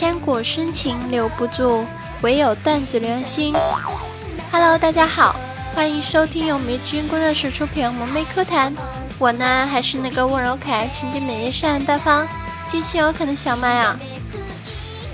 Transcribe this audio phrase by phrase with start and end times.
[0.00, 1.84] 千古深情留不住，
[2.22, 3.54] 唯有段子留心。
[4.50, 5.36] Hello，大家好，
[5.74, 8.74] 欢迎收听由迷之音工作室出品《萌妹课谈》。
[9.18, 12.26] 我呢，还是那个温柔可爱、纯洁美丽、善良大方、
[12.66, 14.00] 激情有可的小麦啊。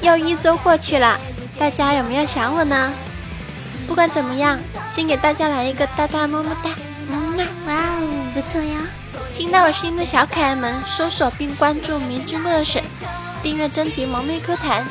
[0.03, 1.19] 又一周过去了，
[1.59, 2.93] 大家有没有想我呢？
[3.89, 6.71] 不管怎么样，先给大家来一个大大么么哒。
[7.11, 8.83] 嗯啊，哇哦，不错呀！
[9.35, 12.81] 听到我声音的小可爱们，搜索并关注迷之工作室。
[13.47, 14.83] 订阅征集《萌妹歌坛》，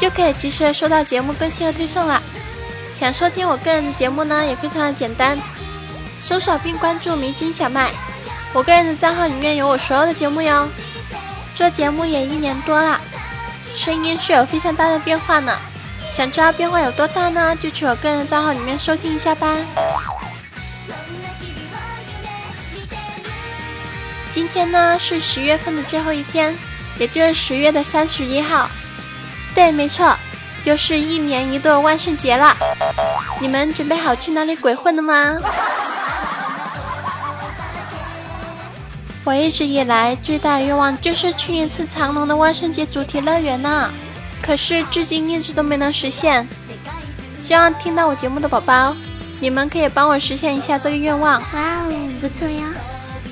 [0.00, 2.22] 就可以及时的收到节目更新和推送了。
[2.90, 5.38] 想收听我个人的节目呢，也非常的简单，
[6.18, 7.90] 搜索并关注迷津小麦，
[8.54, 10.66] 我个人的账号里面有我所有的节目哟。
[11.54, 12.98] 做节目也一年多了，
[13.74, 15.54] 声音是有非常大的变化呢。
[16.08, 17.54] 想知道变化有多大呢？
[17.56, 19.54] 就去我个人的账号里面收听一下吧。
[24.30, 26.56] 今天呢是十月份的最后一天。
[26.98, 28.70] 也就是十月的三十一号，
[29.54, 30.16] 对，没错，
[30.64, 32.56] 又是一年一度的万圣节了。
[33.40, 35.36] 你们准备好去哪里鬼混了吗？
[39.24, 43.90] 我一直以来最大的愿望就是去一次长隆的万圣节主题乐园呢，
[44.42, 46.48] 可是至今一直都没能实现。
[47.38, 48.94] 希望听到我节目的宝宝，
[49.40, 51.40] 你们可以帮我实现一下这个愿望。
[51.40, 52.66] 哇哦，不错呀！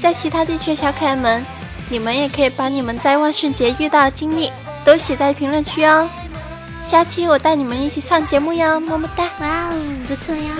[0.00, 1.44] 在其他地区的小可爱们。
[1.92, 4.52] 你们也可以把你们在万圣节遇到的经历
[4.84, 6.08] 都写在评论区哦，
[6.80, 9.24] 下期我带你们一起上节目哟，么么哒！
[9.40, 9.74] 哇哦，
[10.06, 10.56] 不错呀！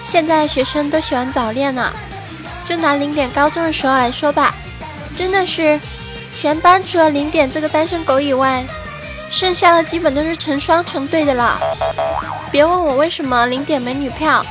[0.00, 1.92] 现在学生都喜欢早恋呢，
[2.64, 4.54] 就拿零点高中的时候来说吧，
[5.18, 5.78] 真的是
[6.34, 8.64] 全班除了零点这个单身狗以外。
[9.30, 11.58] 剩下的基本都是成双成对的了。
[12.50, 14.44] 别问我为什么零点没女票，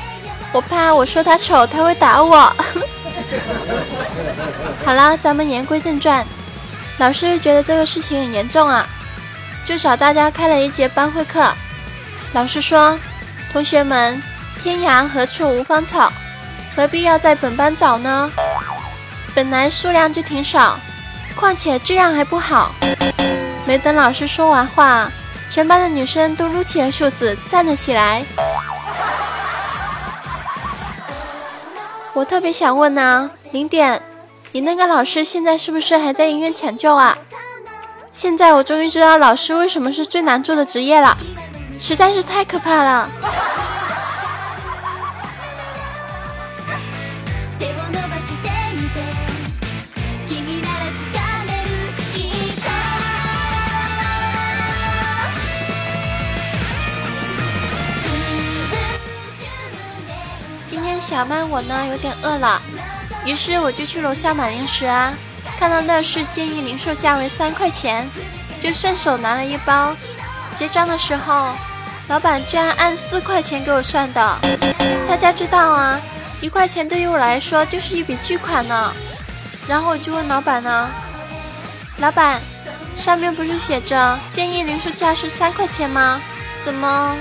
[0.51, 2.55] 我怕我说他丑他会打我。
[4.85, 6.25] 好了，咱们言归正传。
[6.99, 8.87] 老师觉得这个事情很严重啊，
[9.65, 11.51] 就找大家开了一节班会课。
[12.33, 12.97] 老师说
[13.51, 14.21] ：“同学们，
[14.61, 16.11] 天涯何处无芳草，
[16.75, 18.31] 何必要在本班找呢？
[19.35, 20.79] 本来数量就挺少，
[21.35, 22.71] 况且质量还不好。”
[23.67, 25.11] 没等老师说完话，
[25.49, 28.23] 全班的女生都撸起了袖子站了起来。
[32.13, 34.01] 我特别想问呢，零点，
[34.53, 37.17] 你那个老师现在是不是还在医院抢救啊？
[38.13, 41.17] 现在我终于知道老师为什么是最难做的职业了，
[41.77, 43.09] 实在是太可怕了。
[61.07, 62.61] 小曼，我呢有点饿了，
[63.23, 65.13] 于是我就去楼下买零食啊。
[65.57, 68.05] 看到乐事建议零售价为三块钱，
[68.59, 69.95] 就顺手拿了一包。
[70.53, 71.53] 结账的时候，
[72.09, 74.37] 老板居然按四块钱给我算的。
[75.07, 75.97] 大家知道啊，
[76.41, 78.91] 一块钱对于我来说就是一笔巨款呢。
[79.65, 80.89] 然后我就问老板呢，
[81.99, 82.41] 老板，
[82.97, 86.19] 上面不是写着建议零售价是三块钱吗？
[86.61, 87.15] 怎么？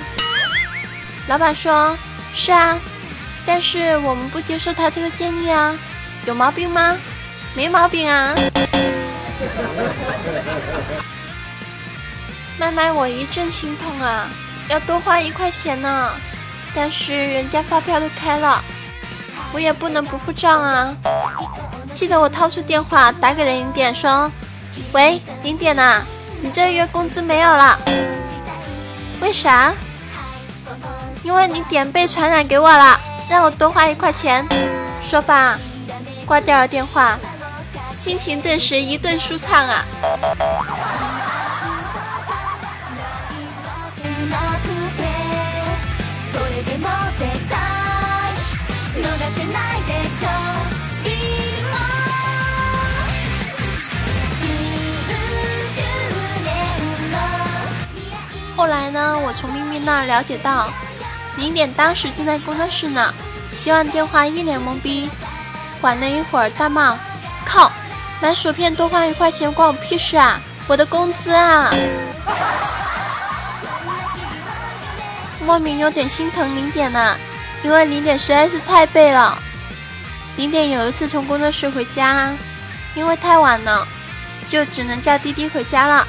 [1.28, 1.96] 老板说，
[2.34, 2.76] 是啊。
[3.46, 5.74] 但是我们不接受他这个建议啊，
[6.26, 6.96] 有毛病吗？
[7.54, 8.34] 没毛病啊！
[12.58, 14.28] 麦麦，我一阵心痛啊，
[14.68, 16.12] 要多花一块钱呢。
[16.74, 18.62] 但是人家发票都开了，
[19.52, 20.94] 我也不能不付账啊。
[21.92, 24.30] 记得我掏出电话打给了零点，说
[24.92, 26.02] ：“喂，零点呐，
[26.42, 27.78] 你这月工资没有了。”
[29.22, 29.72] 为啥？
[31.22, 33.00] 因为你点被传染给我了。
[33.28, 34.46] 让我多花一块钱，
[35.00, 35.58] 说吧，
[36.24, 37.18] 挂掉了电话，
[37.94, 39.84] 心情顿时一顿舒畅啊！
[58.56, 60.70] 后来呢，我从咪咪那儿了解到。
[61.36, 63.12] 零点当时正在工作室呢，
[63.60, 65.10] 接完电话一脸懵逼，
[65.80, 66.96] 缓了一会儿大骂
[67.44, 67.70] ：“靠，
[68.20, 70.40] 买薯片多花一块钱关我屁事啊！
[70.66, 71.72] 我的工资啊！”
[75.44, 77.16] 莫名有点心疼零点呢，
[77.62, 79.38] 因为零点实在是太背了。
[80.36, 82.32] 零点有一次从工作室回家，
[82.94, 83.86] 因为太晚了，
[84.48, 86.06] 就只能叫滴滴回家了。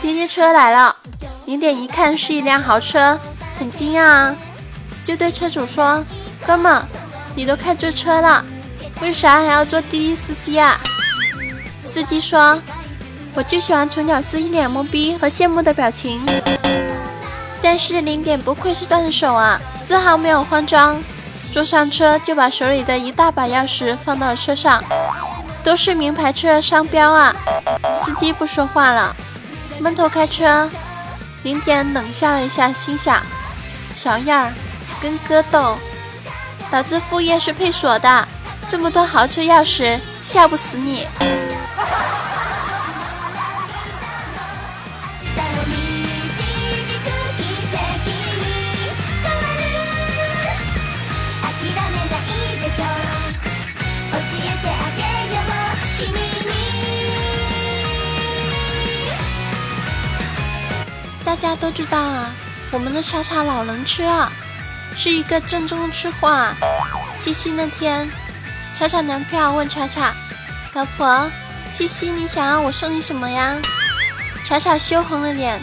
[0.00, 0.94] 滴滴车来了，
[1.46, 3.18] 零点一看是一辆豪车。
[3.58, 4.36] 很惊讶啊！
[5.04, 6.02] 就对车主说
[6.46, 6.82] ：“哥们，
[7.34, 8.44] 你都开这车了，
[9.00, 10.80] 为啥还要做滴滴司机啊？”
[11.82, 12.60] 司机说
[13.34, 16.20] ：“我就喜欢穷屌丝一脸懵逼和羡慕的表情。”
[17.62, 21.02] 但是零点不愧是断手啊，丝毫没有慌张，
[21.52, 24.82] 坐上车就把手里的一大把钥匙放到了车上，
[25.62, 27.34] 都是名牌车的商标啊。
[28.04, 29.14] 司机不说话了，
[29.78, 30.68] 闷头开车。
[31.42, 33.22] 零点冷笑了一下，心想：
[33.94, 34.52] 小样儿。
[35.00, 35.76] 跟哥斗，
[36.70, 38.28] 老子副业是配锁的，
[38.66, 41.06] 这么多豪车钥匙，吓不死你。
[61.24, 62.30] 大家都知道啊，
[62.70, 64.30] 我们的莎莎老能吃了。
[64.96, 66.54] 是一个正宗的吃货啊！
[67.18, 68.08] 七夕那天，
[68.76, 70.14] 查查男票问查查
[70.72, 71.28] ：“老婆，
[71.72, 73.56] 七夕你想要我送你什么呀？”
[74.46, 75.60] 查查羞红了脸，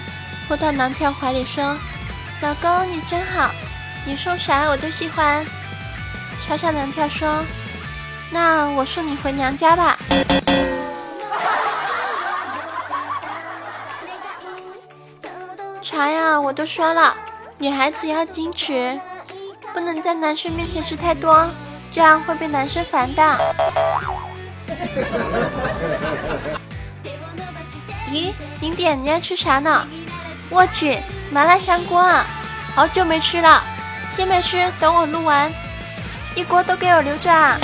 [0.49, 1.77] 扑到男票怀里说
[2.41, 3.51] ：“老公你真好，
[4.05, 5.45] 你送啥我都喜欢。”
[6.45, 7.45] 查查男票说
[8.31, 9.97] ：“那我送你回娘家吧。”
[15.81, 17.15] 茶呀，我都说了，
[17.57, 18.99] 女孩子要矜持。
[19.73, 21.49] 不能在男生面前吃太多，
[21.89, 23.23] 这样会被男生烦的。
[28.11, 29.87] 咦，零点，你要吃啥呢？
[30.49, 30.99] 我去，
[31.31, 32.25] 麻辣香锅啊，
[32.75, 33.63] 好久没吃了。
[34.09, 35.51] 先别吃，等我录完，
[36.35, 37.57] 一锅都给我留着啊。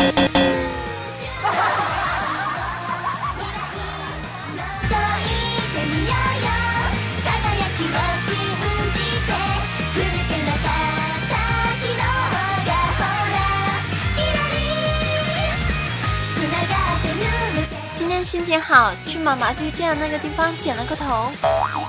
[18.28, 21.32] 心情好，去妈妈推荐的那个地方剪了个头。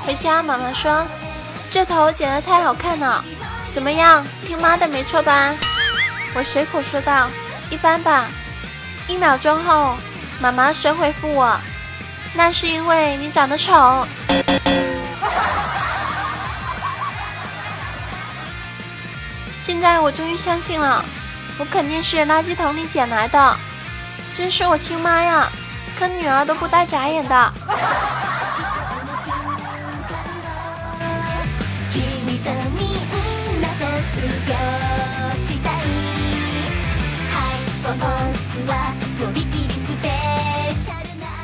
[0.06, 1.04] 回家，妈妈说
[1.68, 3.24] ：“这头剪得太好看了，
[3.72, 4.24] 怎么样？
[4.46, 5.52] 听妈的没错吧？”
[6.36, 7.28] 我随口说道
[7.70, 8.28] ：“一般吧。”
[9.08, 9.96] 一秒钟后，
[10.38, 11.58] 妈妈神回复我
[12.34, 14.06] ：“那是因为你长得丑。”
[19.60, 21.04] 现在我终于相信了，
[21.58, 23.56] 我肯定是垃圾桶里捡来的，
[24.32, 25.50] 真是我亲妈呀！
[25.98, 27.52] 跟女儿都不带眨眼的。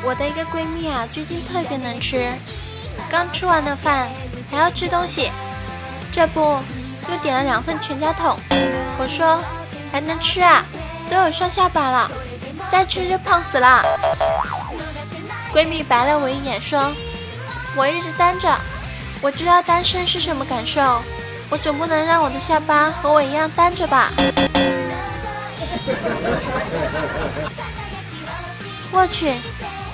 [0.07, 2.31] 我的一个闺蜜啊，最近特别能吃，
[3.09, 4.07] 刚吃完了饭
[4.49, 5.31] 还要吃东西，
[6.11, 6.39] 这不
[7.09, 8.39] 又点了两份全家桶。
[8.97, 9.43] 我说
[9.91, 10.63] 还能吃啊，
[11.09, 12.09] 都有双下巴了。
[12.69, 13.83] 再吃就胖死了。
[15.53, 16.93] 闺蜜白了我一眼，说
[17.75, 18.53] ：“我一直单着，
[19.21, 21.01] 我知道单身是什么感受。
[21.49, 24.11] 我总不能让我的下巴和我一样单着吧？”
[28.91, 29.35] 我去，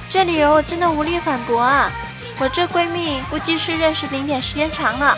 [0.09, 1.91] 这理由我真的无力反驳啊！
[2.39, 5.17] 我这闺蜜估计是认识零点时间长了，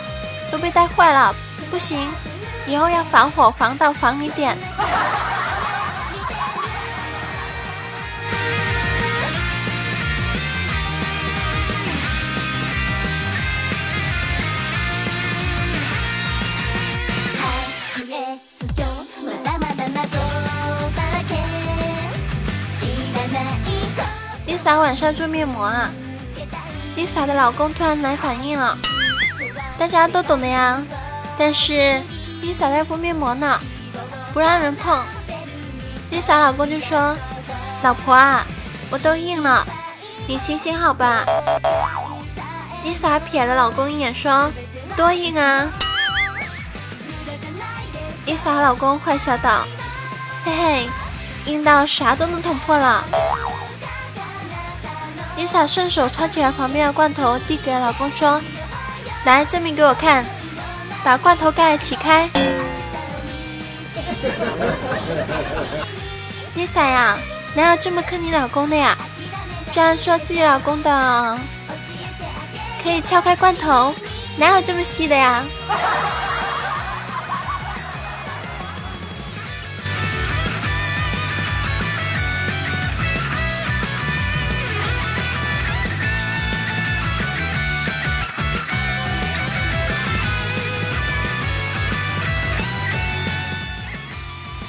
[0.50, 1.34] 都被带坏了。
[1.70, 2.10] 不行，
[2.66, 4.58] 以后要防火防盗防零点。
[24.64, 25.90] Lisa 晚上做面膜啊
[26.96, 28.78] ，Lisa 的老公突然来反应了，
[29.76, 30.82] 大家都懂的呀。
[31.36, 32.00] 但是
[32.42, 33.60] Lisa 在敷面膜呢，
[34.32, 34.98] 不让人碰。
[36.10, 37.14] Lisa 老公就说
[37.84, 38.46] ：“老婆啊，
[38.88, 39.66] 我都硬了，
[40.26, 41.26] 你行行好吧。
[42.86, 44.50] ”Lisa 瞥了老公一眼说
[44.96, 45.68] ：“多硬啊
[48.26, 49.66] ！”Lisa 老公坏笑道
[50.42, 50.88] ：“嘿嘿，
[51.44, 53.04] 硬到啥都能捅破了。”
[55.36, 58.40] Lisa 顺手抄起了旁边的罐头，递给老公说
[59.24, 60.24] ：“来，证明给我看，
[61.02, 62.30] 把罐头盖起开。
[66.56, 67.18] ”Lisa 呀，
[67.54, 68.96] 哪有这么坑你老公的呀？
[69.72, 71.38] 居然说自己老公的
[72.82, 73.92] 可以敲开罐头，
[74.36, 75.44] 哪有这么细的呀？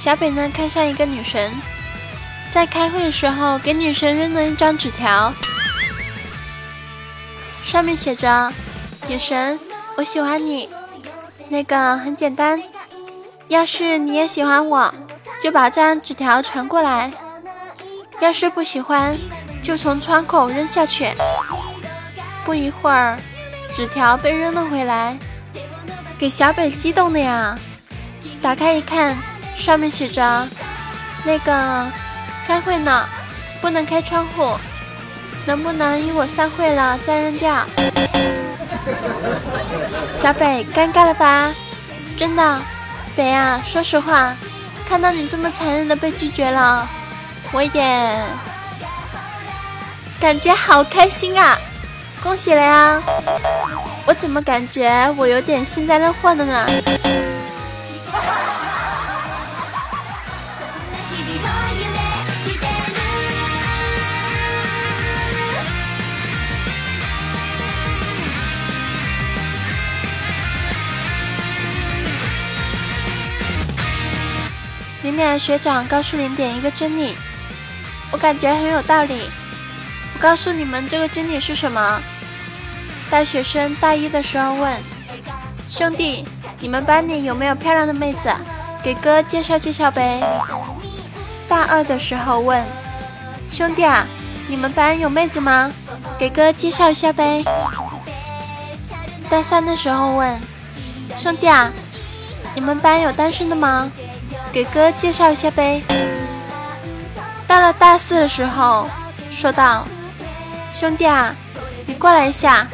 [0.06, 1.52] 小北呢看上一个女神，
[2.52, 5.34] 在开会的时候给女神扔了一张纸条，
[7.64, 8.54] 上面写着
[9.10, 9.60] ：“女神，
[9.98, 10.70] 我喜欢你。
[11.50, 12.62] 那个很简单，
[13.48, 14.94] 要是你也喜欢我，
[15.42, 17.10] 就把这张纸条传过来；
[18.20, 19.18] 要是不喜欢，
[19.64, 21.08] 就从窗口扔下去。”
[22.46, 23.18] 不一会儿，
[23.74, 25.18] 纸条被扔了回来，
[26.20, 27.58] 给小北激动的呀！
[28.40, 29.18] 打开一看，
[29.56, 30.48] 上面写着
[31.26, 31.88] ：“那个
[32.46, 33.08] 开会呢，
[33.62, 34.58] 不能开窗户，
[35.46, 37.56] 能不能与我散会了再扔掉？”
[40.20, 41.54] 小北尴尬了吧？
[42.18, 42.62] 真的，
[43.16, 44.34] 北啊，说实话，
[44.88, 46.88] 看到你这么残忍的被拒绝了，
[47.52, 48.22] 我也
[50.20, 51.58] 感觉好开心啊！
[52.24, 53.02] 恭喜了呀！
[54.08, 56.66] 我怎么感觉我有点幸灾乐祸的呢？
[75.16, 77.16] 零点学长告诉零点一个真理，
[78.12, 79.30] 我感觉很有道理。
[80.14, 82.02] 我告诉你们这个真理是什么？
[83.10, 84.78] 大学生大一的时候问
[85.70, 86.26] 兄弟
[86.60, 88.30] ：“你们班里有没有漂亮的妹子？
[88.84, 90.22] 给哥介绍介绍呗。”
[91.48, 92.62] 大二的时候问
[93.50, 94.06] 兄弟啊
[94.50, 95.72] ：“你们班有妹子吗？
[96.20, 97.42] 给哥介绍一下呗。”
[99.32, 100.42] 大三的时候问
[101.16, 101.72] 兄弟啊
[102.54, 103.90] ：“你们班有单身的吗？
[104.56, 105.84] 给哥介绍一下呗。”
[107.46, 108.90] 到了大四的时候
[109.30, 109.86] 说道
[110.74, 111.36] ：“兄弟啊，
[111.86, 112.66] 你过来一下。”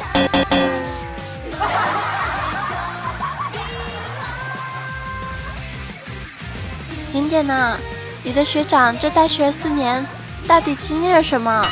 [7.10, 7.76] 点点呢？
[8.22, 10.06] 你的学长这大学四年
[10.46, 11.66] 到底经历了什么？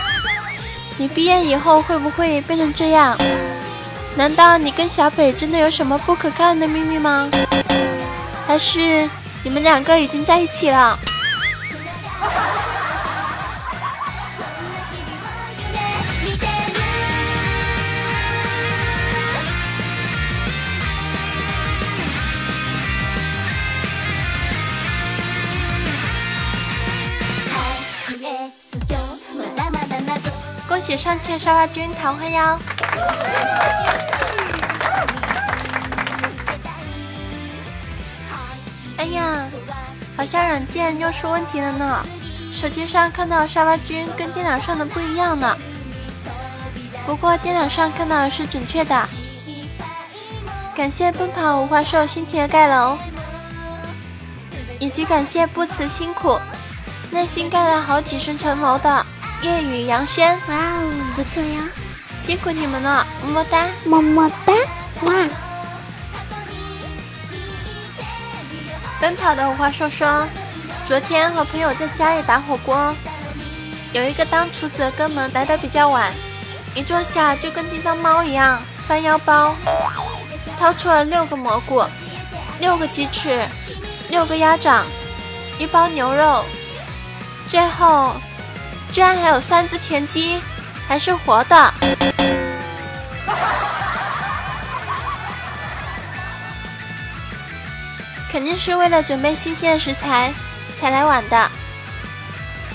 [0.99, 3.17] 你毕业以后会不会变成这样？
[4.17, 7.31] 难道你跟小北真的有什么不可告人的秘密吗？
[8.47, 9.09] 还是
[9.42, 10.99] 你们两个已经在一起了？
[30.68, 32.59] 恭喜上期沙发君桃花妖！
[39.00, 39.49] 哎呀，
[40.14, 42.04] 好像软件又出问题了呢。
[42.52, 45.57] 手机上看到沙发君跟电脑上的不一样呢。
[47.07, 49.09] 不过电脑上看到的是准确的。
[50.76, 52.99] 感谢奔跑五花兽辛勤的盖楼，
[54.78, 56.38] 以及感谢不辞辛苦，
[57.11, 59.07] 耐心盖了好几十层楼的。
[59.40, 61.62] 夜雨杨轩，哇哦，不错呀，
[62.19, 64.52] 辛苦你们了，么么哒，么么哒，
[65.07, 65.12] 哇！
[69.00, 70.28] 奔跑的五花兽说，
[70.87, 72.95] 昨天和朋友在家里打火锅，
[73.92, 76.12] 有一个当厨子的哥们来的比较晚，
[76.75, 79.57] 一坐下就跟叮当猫一样翻腰包，
[80.59, 81.83] 掏出了六个蘑菇，
[82.61, 83.47] 六个鸡翅，
[84.11, 84.85] 六个鸭掌，
[85.59, 86.45] 一包牛肉，
[87.49, 88.14] 最后。
[88.92, 90.40] 居然还有三只田鸡，
[90.88, 91.75] 还是活的，
[98.32, 100.32] 肯定是为了准备新鲜的食材
[100.76, 101.50] 才来晚的。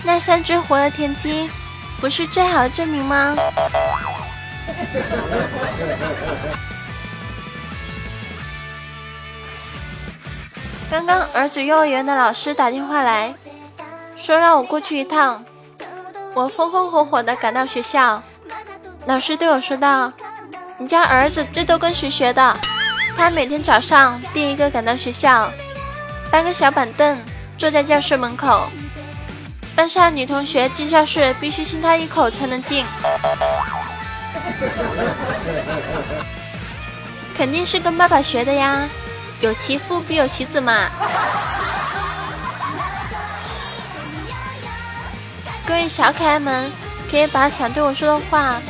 [0.04, 1.50] 那三只活的田鸡，
[2.00, 3.36] 不是最好的证明吗？
[10.92, 13.34] 刚刚儿子幼儿园的老师打电话来
[14.16, 15.44] 说让我过去一趟。
[16.34, 18.22] 我风风火火的赶到学校，
[19.06, 20.12] 老师对我说道
[20.78, 22.58] ：“你家儿子这都跟谁学的？
[23.18, 25.52] 他每天早上第一个赶到学校，
[26.30, 27.18] 搬个小板凳
[27.58, 28.70] 坐在教室门口，
[29.76, 32.86] 班上女同学进教室必须亲他一口才能进，
[37.36, 38.88] 肯定是跟爸爸学的呀，
[39.40, 40.90] 有其父必有其子嘛。”
[45.66, 46.72] 各位小可爱们，
[47.10, 48.62] 可以把想对我说的话，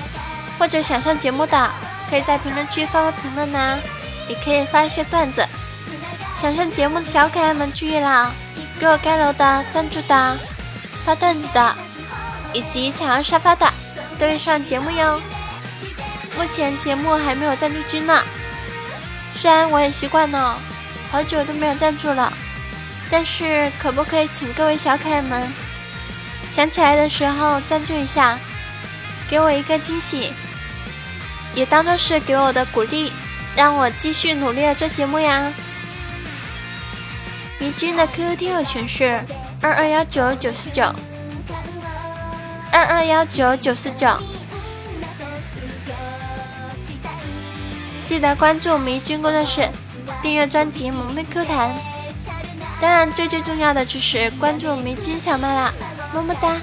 [0.57, 1.69] 或者想上节目的，
[2.09, 3.77] 可以在评论区发发评论呐，
[4.27, 5.45] 也可以发一些段子。
[6.33, 8.31] 想上节目的小可爱们注意啦，
[8.79, 10.37] 给我盖楼的、赞助的、
[11.05, 11.75] 发段子的，
[12.53, 13.65] 以及抢要沙发的，
[14.19, 15.21] 都会上节目哟。
[16.37, 18.21] 目前节目还没有赞助君呢，
[19.33, 20.59] 虽然我也习惯了，
[21.09, 22.33] 好久都没有赞助了，
[23.09, 25.47] 但是可不可以请各位小可爱们
[26.51, 28.37] 想起来的时候赞助一下，
[29.29, 30.33] 给我一个惊喜，
[31.53, 33.13] 也当做是给我的鼓励，
[33.55, 35.51] 让我继续努力的做节目呀。
[37.59, 39.21] 迷津的 QQ 听友群是
[39.61, 40.83] 二二幺九九四九
[42.71, 44.07] 二二幺九九四九，
[48.03, 49.69] 记得关注迷津工作室，
[50.21, 51.69] 订阅专辑《萌妹 Q 弹》。
[52.81, 55.73] 当然，最最重要的就是关注迷津小麦啦，
[56.13, 56.57] 么么哒！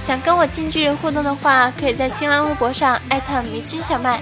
[0.00, 4.18] 想跟我近距离互动的话，可以在新浪微博上艾特迷津小麦，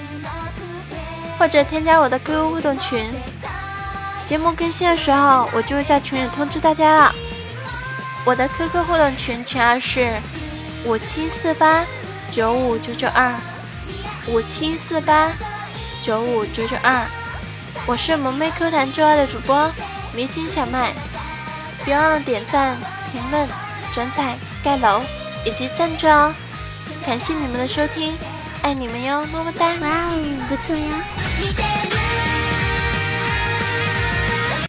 [1.41, 3.11] 或者添加我的 QQ 互动群。
[4.27, 7.15] 节目更新的时候，我就会在群里通知大家了。
[8.27, 10.13] 我的 QQ 互动群群号是
[10.85, 11.83] 五七四八
[12.31, 13.35] 九五九九二
[14.29, 15.33] 五七四八
[16.03, 17.07] 九五九九二。
[17.87, 19.73] 我是萌妹 Q 弹之外的主播。
[20.13, 20.93] 迷津小麦，
[21.85, 22.77] 别忘了点赞、
[23.13, 23.49] 评论、
[23.93, 25.01] 转载、盖楼
[25.47, 26.35] 以及赞助哦！
[27.07, 28.19] 感谢你们的收听，
[28.63, 29.67] 爱你们哟，么么哒！
[29.81, 31.70] 哇哦，不错哟！